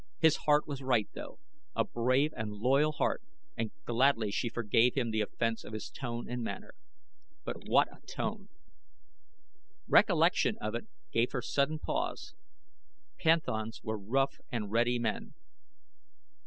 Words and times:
His 0.19 0.35
heart 0.47 0.67
was 0.67 0.81
right, 0.81 1.07
though; 1.13 1.37
a 1.75 1.83
brave 1.83 2.33
and 2.35 2.51
loyal 2.51 2.93
heart, 2.93 3.21
and 3.55 3.69
gladly 3.85 4.31
she 4.31 4.49
forgave 4.49 4.95
him 4.95 5.11
the 5.11 5.21
offense 5.21 5.63
of 5.63 5.73
his 5.73 5.91
tone 5.91 6.27
and 6.27 6.41
manner. 6.41 6.73
But 7.43 7.67
what 7.67 7.87
a 7.89 8.01
tone! 8.07 8.49
Recollection 9.87 10.57
of 10.59 10.73
it 10.73 10.87
gave 11.11 11.33
her 11.33 11.41
sudden 11.43 11.77
pause. 11.77 12.33
Panthans 13.19 13.83
were 13.83 13.99
rough 13.99 14.37
and 14.51 14.71
ready 14.71 14.97
men. 14.97 15.35